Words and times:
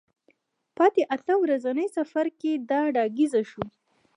په 0.75 0.83
اته 1.15 1.33
ورځني 1.43 1.87
سفر 1.97 2.25
کې 2.39 2.51
دا 2.69 2.81
ډاګیزه 2.95 3.41
شوه. 3.51 3.67